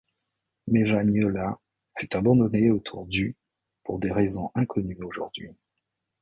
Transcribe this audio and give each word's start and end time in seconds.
Mevaniola 0.65 1.59
fut 1.95 2.15
abandonnée 2.15 2.71
autour 2.71 3.05
du- 3.05 3.35
pour 3.83 3.99
des 3.99 4.11
raisons 4.11 4.49
inconnues 4.55 4.97
aujourd’hui. 5.03 5.51